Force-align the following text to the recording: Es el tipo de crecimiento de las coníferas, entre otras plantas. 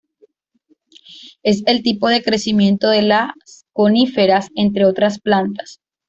Es 1.43 1.61
el 1.67 1.83
tipo 1.83 2.07
de 2.09 2.23
crecimiento 2.23 2.89
de 2.89 3.03
las 3.03 3.67
coníferas, 3.71 4.47
entre 4.55 4.85
otras 4.85 5.19
plantas. 5.19 5.79